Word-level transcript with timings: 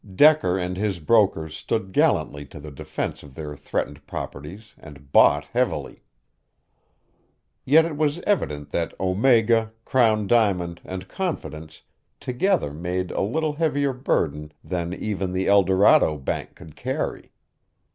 Decker 0.15 0.57
and 0.57 0.77
his 0.77 0.97
brokers 0.97 1.55
stood 1.55 1.91
gallantly 1.93 2.43
to 2.47 2.59
the 2.59 2.71
defense 2.71 3.21
of 3.21 3.35
their 3.35 3.55
threatened 3.55 4.07
properties 4.07 4.73
and 4.79 5.11
bought 5.11 5.43
heavily. 5.43 6.01
Yet 7.65 7.85
it 7.85 7.95
was 7.95 8.17
evident 8.21 8.71
that 8.71 8.99
Omega, 8.99 9.73
Crown 9.85 10.25
Diamond 10.25 10.81
and 10.83 11.07
Confidence 11.07 11.83
together 12.19 12.73
made 12.73 13.11
a 13.11 13.21
little 13.21 13.53
heavier 13.53 13.93
burden 13.93 14.51
than 14.63 14.91
even 14.91 15.33
the 15.33 15.45
El 15.47 15.61
Dorado 15.61 16.17
Bank 16.17 16.55
could 16.55 16.75
carry. 16.75 17.31